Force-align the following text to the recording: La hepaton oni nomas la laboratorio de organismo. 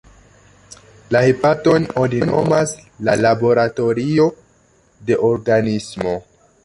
La 1.15 1.19
hepaton 1.27 1.85
oni 2.03 2.21
nomas 2.29 2.73
la 3.09 3.15
laboratorio 3.27 4.27
de 5.11 5.19
organismo. 5.29 6.17